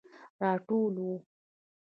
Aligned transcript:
راټولوم 0.43 1.13